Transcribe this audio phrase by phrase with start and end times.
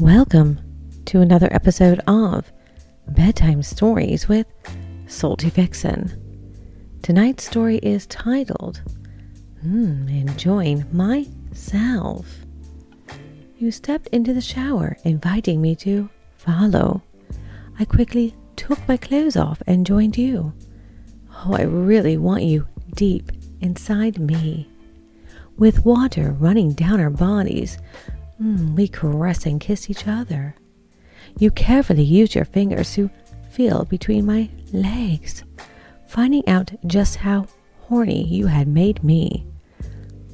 [0.00, 0.58] Welcome
[1.04, 2.50] to another episode of
[3.08, 4.46] Bedtime Stories with
[5.06, 6.98] Salty Vixen.
[7.02, 8.80] Tonight's story is titled
[9.60, 12.26] hmm, Enjoying Myself.
[13.58, 17.02] You stepped into the shower, inviting me to follow.
[17.78, 20.54] I quickly took my clothes off and joined you.
[21.44, 23.30] Oh, I really want you deep
[23.60, 24.66] inside me.
[25.58, 27.76] With water running down our bodies,
[28.40, 30.54] Mm, we caress and kiss each other.
[31.38, 33.10] You carefully use your fingers to
[33.50, 35.44] feel between my legs,
[36.06, 37.46] finding out just how
[37.82, 39.46] horny you had made me.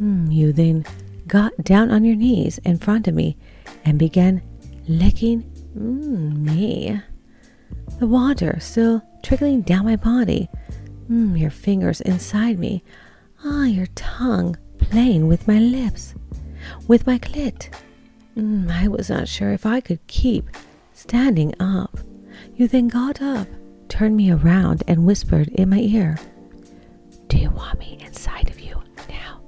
[0.00, 0.84] Mm, you then
[1.26, 3.36] got down on your knees in front of me
[3.84, 4.42] and began
[4.86, 5.42] licking
[5.76, 7.00] mm, me.
[7.98, 10.48] The water still trickling down my body.
[11.08, 12.82] Mm, your fingers inside me.
[13.44, 16.14] Ah, your tongue playing with my lips,
[16.86, 17.70] with my clit.
[18.36, 20.48] Mm, I was not sure if I could keep
[20.92, 21.98] standing up.
[22.56, 23.46] You then got up,
[23.88, 26.18] turned me around, and whispered in my ear,
[27.28, 29.40] Do you want me inside of you now?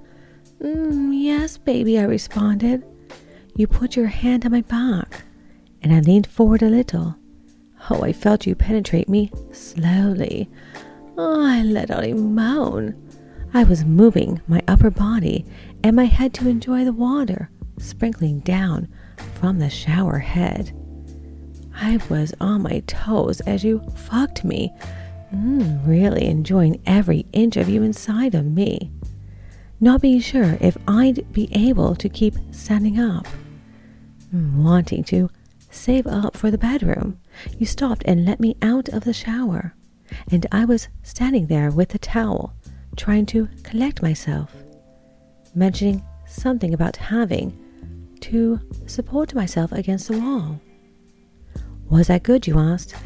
[0.62, 2.84] Mm, yes, baby, I responded.
[3.56, 5.24] You put your hand on my back,
[5.82, 7.16] and I leaned forward a little.
[7.90, 10.48] Oh, I felt you penetrate me slowly.
[11.18, 12.94] Oh, I let out a moan.
[13.52, 15.44] I was moving my upper body
[15.82, 18.88] and my head to enjoy the water sprinkling down
[19.34, 20.72] from the shower head.
[21.74, 24.72] I was on my toes as you fucked me,
[25.34, 28.90] mm, really enjoying every inch of you inside of me,
[29.78, 33.26] not being sure if I'd be able to keep standing up.
[34.34, 35.28] Mm, wanting to
[35.70, 37.18] save up for the bedroom,
[37.58, 39.74] you stopped and let me out of the shower,
[40.30, 42.54] and I was standing there with the towel,
[42.96, 44.54] trying to collect myself,
[45.54, 47.56] mentioning something about having
[48.26, 50.60] to support myself against the wall.
[51.88, 52.96] Was that good, you asked?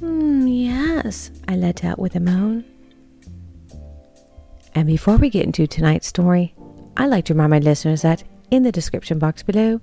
[0.00, 2.64] Mm, yes, I let out with a moan.
[4.74, 6.54] And before we get into tonight's story,
[6.96, 8.22] I'd like to remind my listeners that
[8.52, 9.80] in the description box below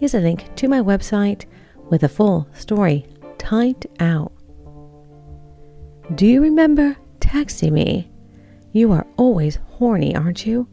[0.00, 1.44] is a link to my website
[1.90, 3.06] with a full story
[3.38, 4.32] typed out.
[6.16, 8.10] Do you remember texting me?
[8.72, 10.66] You are always horny, aren't you?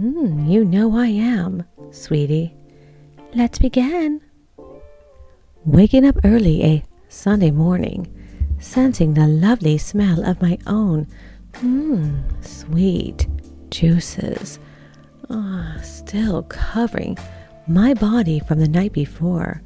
[0.00, 2.56] Mm, you know I am, sweetie.
[3.34, 4.20] Let's begin.
[5.64, 8.06] Waking up early a Sunday morning,
[8.58, 11.06] sensing the lovely smell of my own
[11.54, 13.26] mmm, sweet
[13.70, 14.58] juices,
[15.30, 17.16] ah, still covering
[17.66, 19.62] my body from the night before.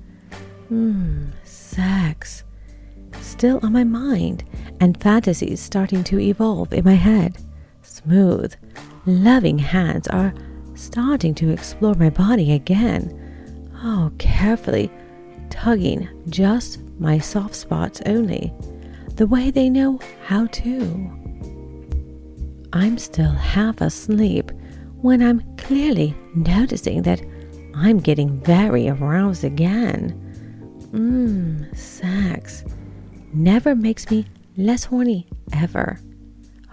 [0.70, 2.44] Mmm, sex,
[3.20, 4.44] still on my mind,
[4.78, 7.38] and fantasies starting to evolve in my head.
[7.82, 8.54] Smooth,
[9.06, 10.32] loving hands are
[10.74, 13.25] starting to explore my body again
[13.82, 14.90] Oh, carefully
[15.50, 18.52] tugging just my soft spots only,
[19.14, 21.12] the way they know how to.
[22.72, 24.50] I'm still half asleep
[25.00, 27.22] when I'm clearly noticing that
[27.74, 30.22] I'm getting very aroused again.
[30.92, 32.64] Mmm, sex
[33.32, 34.26] never makes me
[34.56, 36.00] less horny ever.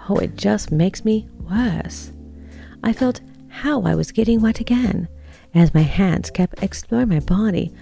[0.09, 2.11] Oh, it just makes me worse.
[2.83, 5.07] I felt how I was getting wet again
[5.53, 7.73] as my hands kept exploring my body,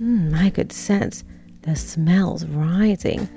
[0.00, 1.24] mm, I could sense
[1.62, 3.28] the smells rising,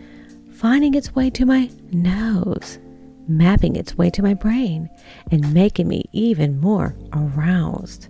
[0.54, 2.80] finding its way to my nose,
[3.28, 4.90] mapping its way to my brain,
[5.32, 8.08] and making me even more aroused.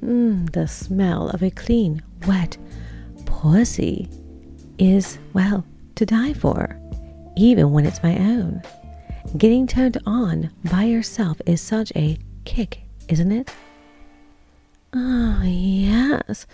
[0.00, 2.56] Mm, the smell of a clean, wet
[3.26, 4.08] pussy
[4.78, 6.78] is, well, to die for,
[7.36, 8.62] even when it's my own.
[9.36, 13.50] Getting turned on by yourself is such a kick, isn't it?
[14.92, 16.46] Oh, yes.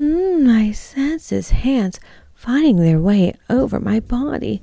[0.00, 2.00] Mm, I sense his hands
[2.34, 4.62] finding their way over my body.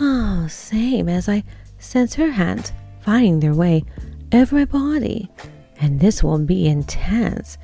[0.00, 1.44] Oh, same as I
[1.78, 3.84] sense her hands finding their way
[4.32, 5.28] over my body.
[5.80, 7.58] And this will be intense.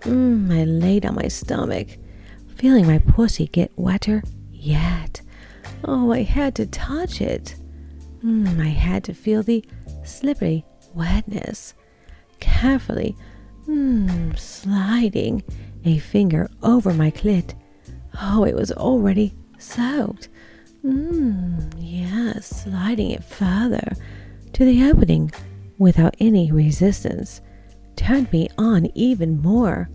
[0.00, 1.88] Mm, I laid on my stomach,
[2.56, 5.22] feeling my pussy get wetter yet.
[5.84, 7.56] Oh, I had to touch it.
[8.24, 9.64] Mm, I had to feel the
[10.04, 10.64] slippery
[10.94, 11.74] wetness.
[12.40, 13.16] Carefully,
[13.66, 15.42] Hmm, sliding
[15.84, 17.54] a finger over my clit.
[18.20, 20.28] Oh, it was already soaked.
[20.82, 23.92] Hmm, yes, sliding it further
[24.52, 25.30] to the opening
[25.78, 27.40] without any resistance
[27.96, 29.88] turned me on even more.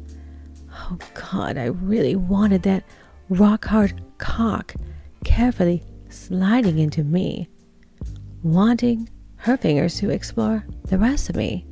[0.72, 2.84] Oh God, I really wanted that
[3.30, 4.75] rock hard cock
[5.24, 7.50] carefully sliding into me,
[8.44, 11.66] wanting her fingers to explore the rest of me.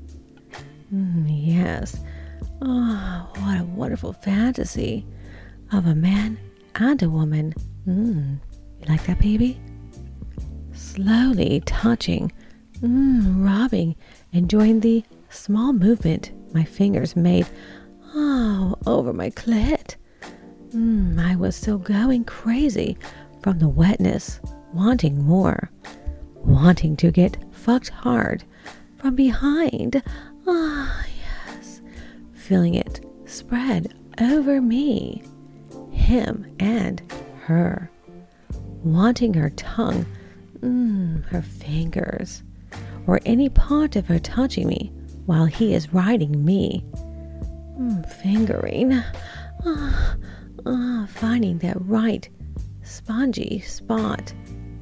[0.93, 1.99] Mm, yes.
[2.61, 5.05] Oh, what a wonderful fantasy.
[5.71, 6.37] of a man
[6.75, 7.53] and a woman.
[7.87, 8.39] Mmm,
[8.79, 9.59] you like that, baby?
[10.73, 12.31] Slowly touching,
[12.81, 13.95] mmm, rubbing,
[14.31, 17.47] enjoying the small movement my fingers made
[18.13, 19.95] oh, over my clit.
[20.69, 22.97] Mmm, I was still going crazy
[23.41, 24.39] from the wetness,
[24.73, 25.71] wanting more,
[26.35, 28.43] wanting to get fucked hard
[28.97, 30.01] from behind.
[30.47, 31.05] Ah,
[31.47, 31.81] yes,
[32.33, 35.23] feeling it spread over me,
[35.91, 37.01] him and
[37.43, 37.89] her,
[38.83, 40.05] wanting her tongue,
[40.59, 42.43] mm, her fingers,
[43.07, 44.91] or any part of her touching me
[45.25, 46.85] while he is riding me,
[47.79, 48.93] mm, fingering,
[49.65, 50.15] ah,
[50.65, 52.29] ah, finding that right
[52.83, 54.33] spongy spot,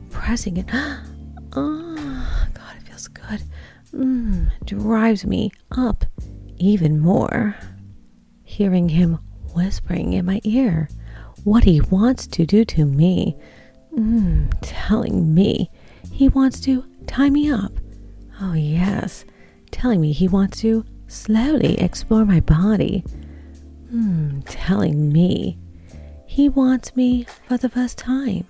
[0.09, 0.69] pressing it.
[1.55, 3.43] Ah, God, it feels good.
[3.93, 6.05] Mm, drives me up
[6.57, 7.55] even more.
[8.43, 9.19] Hearing him
[9.53, 10.89] whispering in my ear
[11.43, 13.37] what he wants to do to me,
[13.95, 15.69] mm, telling me
[16.11, 17.73] he wants to tie me up.
[18.41, 19.25] Oh, yes,
[19.71, 23.03] telling me he wants to slowly explore my body.
[23.93, 25.59] Mm, telling me
[26.25, 28.47] he wants me for the first time,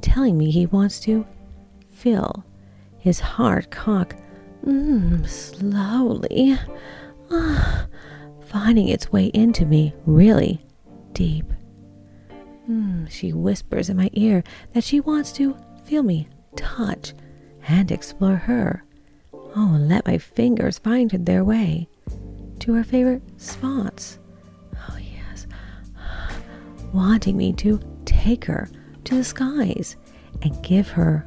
[0.00, 1.24] telling me he wants to
[1.92, 2.44] feel
[2.98, 4.16] his hard cock
[4.64, 6.58] mm, slowly,
[7.30, 7.86] ah,
[8.46, 10.64] finding its way into me really
[11.12, 11.46] deep.
[12.68, 17.12] Mm, she whispers in my ear that she wants to feel me touch
[17.68, 18.84] and explore her.
[19.54, 21.88] Oh, let my fingers find their way
[22.60, 24.18] to her favorite spots
[24.88, 25.46] Oh, yes.
[26.92, 28.68] wanting me to take her
[29.04, 29.96] to the skies
[30.42, 31.26] and give her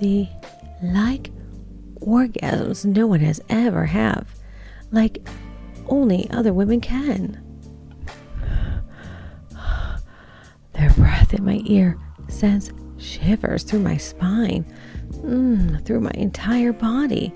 [0.00, 0.28] the
[0.82, 1.30] like
[2.00, 4.28] orgasms no one has ever have,
[4.90, 5.26] like
[5.86, 7.40] only other women can.
[10.72, 11.98] Their breath in my ear
[12.28, 14.64] sends shivers through my spine,
[15.10, 17.32] mm, through my entire body.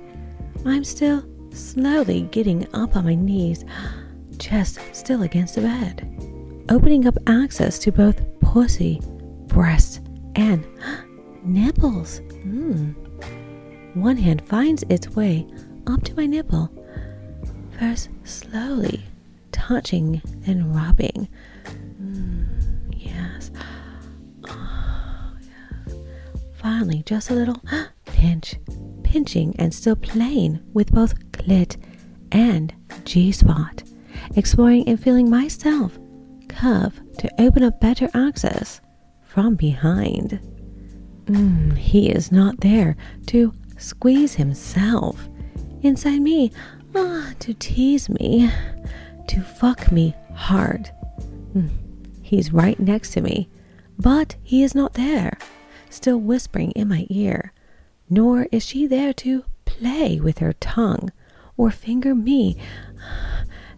[0.65, 3.65] I'm still slowly getting up on my knees,
[4.39, 6.19] chest still against the bed
[6.71, 9.01] opening up access to both pussy,
[9.47, 10.01] breasts,
[10.35, 10.67] and
[11.43, 12.21] nipples.
[12.45, 12.95] Mm.
[13.99, 15.45] One hand finds its way
[15.89, 16.71] up to my nipple,
[17.81, 19.05] first slowly
[19.51, 21.29] touching, then rubbing.
[22.01, 22.47] Mm,
[22.93, 23.51] yes.
[24.49, 25.33] Oh.
[26.55, 27.61] Finally, just a little
[28.07, 28.55] pinch,
[29.03, 31.77] pinching, and still playing with both clit
[32.31, 32.73] and
[33.05, 33.83] G spot,
[34.37, 35.99] exploring and feeling myself
[36.49, 38.81] curve to open up better access
[39.25, 40.39] from behind.
[41.27, 42.97] Mm, he is not there
[43.27, 45.29] to squeeze himself
[45.83, 46.53] inside me,
[46.95, 48.51] ah, to tease me,
[49.29, 50.91] to fuck me hard.
[51.55, 51.71] Mm,
[52.23, 53.49] he's right next to me,
[53.99, 55.39] but he is not there,
[55.89, 57.53] still whispering in my ear,
[58.11, 61.11] nor is she there to play with her tongue
[61.57, 62.57] or finger me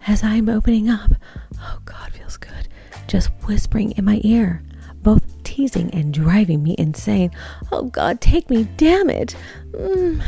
[0.07, 1.13] as I'm opening up.
[1.59, 2.69] Oh, God feels good
[3.11, 4.63] just whispering in my ear,
[5.61, 7.31] teasing and driving me insane.
[7.71, 9.37] Oh God, take me, damn it.
[9.73, 10.23] Mm,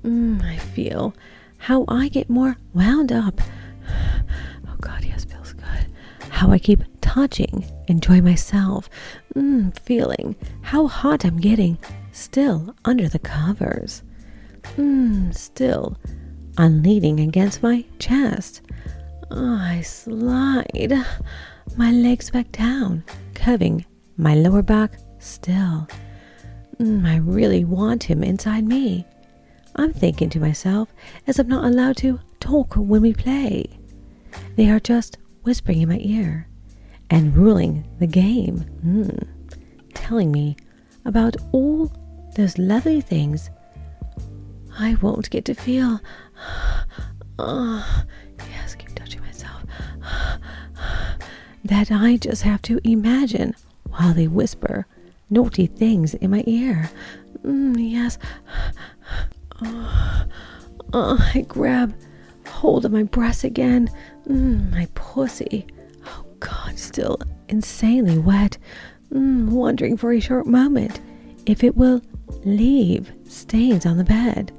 [0.00, 1.14] mm, I feel
[1.58, 3.40] how I get more wound up.
[3.88, 5.86] Oh God, yes, feels good.
[6.30, 8.90] How I keep touching, enjoy myself,
[9.36, 11.78] mm, feeling how hot I'm getting,
[12.10, 14.02] still under the covers.
[14.76, 15.96] Mm, still
[16.58, 18.62] leaning against my chest.
[19.30, 21.04] Oh, I slide
[21.76, 23.84] my legs back down, curving
[24.22, 25.88] my lower back still.
[26.78, 29.04] Mm, I really want him inside me.
[29.76, 30.92] I'm thinking to myself
[31.26, 33.66] as I'm not allowed to talk when we play.
[34.56, 36.48] They are just whispering in my ear
[37.10, 39.28] and ruling the game, mm,
[39.94, 40.56] telling me
[41.04, 41.90] about all
[42.36, 43.50] those lovely things
[44.78, 46.00] I won't get to feel.
[47.38, 48.04] Oh,
[48.50, 49.62] yes, keep touching myself
[51.64, 53.54] that I just have to imagine
[53.92, 54.86] while they whisper
[55.30, 56.90] naughty things in my ear.
[57.44, 58.18] Mm, yes.
[59.62, 60.24] Oh,
[60.92, 61.94] oh, I grab
[62.46, 63.90] hold of my breast again.
[64.28, 65.66] Mm, my pussy.
[66.06, 67.18] Oh, God, still
[67.48, 68.58] insanely wet.
[69.12, 71.00] Mm, wondering for a short moment
[71.46, 72.02] if it will
[72.44, 74.52] leave stains on the bed.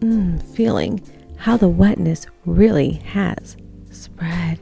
[0.00, 1.02] Mm, feeling
[1.36, 3.56] how the wetness really has
[3.90, 4.60] spread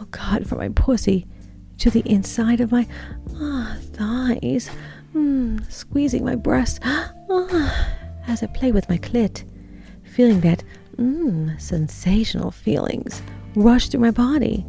[0.00, 1.26] oh God, for my pussy
[1.78, 2.86] to the inside of my
[3.36, 4.70] ah, thighs,
[5.14, 7.88] mm, squeezing my breast ah,
[8.26, 9.44] as I play with my clit,
[10.04, 10.62] feeling that
[10.96, 13.22] mm, sensational feelings
[13.54, 14.64] rush through my body.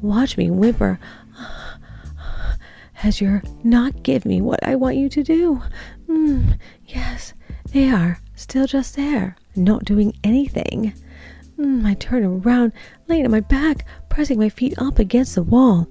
[0.00, 0.98] Watch me whimper,
[1.36, 1.78] ah,
[3.02, 5.62] as you're not giving me what I want you to do.
[6.06, 7.34] Mm, yes,
[7.72, 10.94] they are still just there, not doing anything.
[11.58, 12.72] Mm, I turn around,
[13.08, 15.88] laying on my back, pressing my feet up against the wall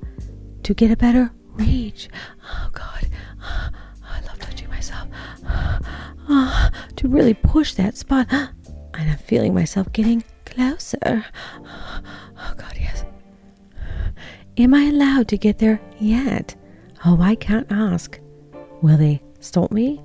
[0.63, 2.09] to get a better reach.
[2.43, 3.07] Oh, God.
[3.41, 5.07] I love touching myself.
[6.29, 8.27] Oh, to really push that spot.
[8.95, 11.25] And I'm feeling myself getting closer.
[11.65, 13.03] Oh, God, yes.
[14.57, 16.55] Am I allowed to get there yet?
[17.03, 18.19] Oh, I can't ask.
[18.83, 19.99] Will they stop me?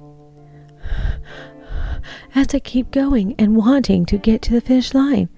[2.35, 5.29] As I keep going and wanting to get to the finish line,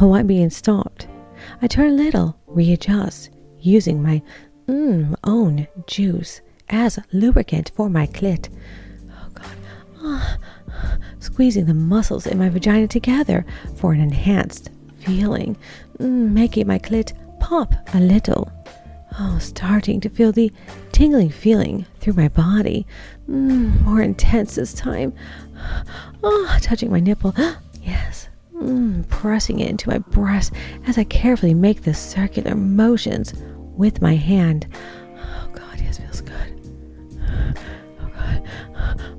[0.00, 1.08] oh, I'm being stopped.
[1.60, 4.22] I turn a little, readjust, using my
[4.66, 8.48] mm, own juice as lubricant for my clit.
[9.10, 9.56] Oh, God.
[10.04, 10.36] Oh,
[11.20, 13.44] squeezing the muscles in my vagina together
[13.76, 15.56] for an enhanced feeling,
[15.98, 18.50] mm, making my clit pop a little.
[19.18, 20.50] Oh, starting to feel the
[20.92, 22.86] tingling feeling through my body,
[23.28, 25.12] mm, more intense this time.
[26.22, 27.34] Oh, touching my nipple.
[27.82, 30.52] yes, mm, pressing it into my breast
[30.86, 33.34] as I carefully make the circular motions
[33.76, 34.66] with my hand.
[35.16, 36.74] Oh, God, yes, feels good.
[38.00, 38.48] Oh, God.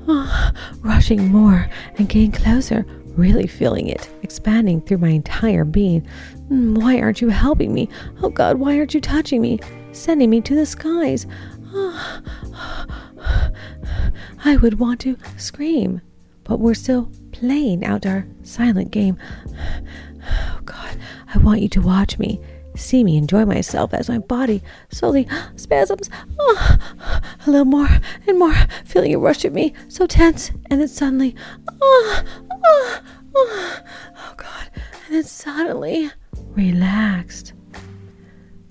[0.07, 6.05] Oh, rushing more and getting closer, really feeling it expanding through my entire being.
[6.49, 7.87] Mm, why aren't you helping me?
[8.21, 9.59] Oh, God, why aren't you touching me?
[9.91, 11.27] Sending me to the skies.
[11.71, 12.21] Oh,
[14.45, 16.01] I would want to scream,
[16.43, 19.17] but we're still playing out our silent game.
[20.25, 20.97] Oh God,
[21.33, 22.39] I want you to watch me,
[22.75, 26.09] see me enjoy myself as my body slowly spasms.
[26.39, 26.77] Oh,
[27.45, 27.89] a little more
[28.27, 31.35] and more, feeling it rush at me, so tense, and then suddenly,
[31.81, 32.99] oh, oh,
[33.35, 33.79] oh,
[34.17, 34.71] oh God,
[35.05, 36.11] and then suddenly
[36.55, 37.53] relaxed.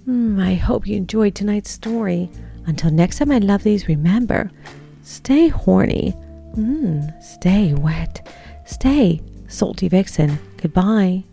[0.06, 2.30] Mm, I hope you enjoyed tonight's story.
[2.66, 4.50] Until next time, my lovelies, remember
[5.02, 6.14] stay horny,
[6.56, 8.28] mm, stay wet,
[8.64, 10.38] stay salty vixen.
[10.56, 11.24] Goodbye.